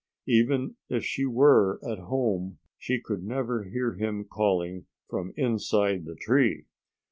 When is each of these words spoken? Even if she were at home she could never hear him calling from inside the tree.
Even 0.27 0.77
if 0.89 1.05
she 1.05 1.27
were 1.27 1.79
at 1.87 1.99
home 1.99 2.57
she 2.79 2.99
could 2.99 3.21
never 3.23 3.65
hear 3.65 3.93
him 3.93 4.25
calling 4.25 4.87
from 5.07 5.31
inside 5.37 6.05
the 6.05 6.15
tree. 6.15 6.65